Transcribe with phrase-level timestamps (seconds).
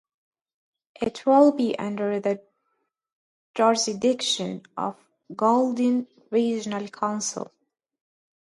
[0.99, 2.41] It will be under the
[3.53, 4.97] jurisdiction of
[5.35, 7.51] Golan Regional Council.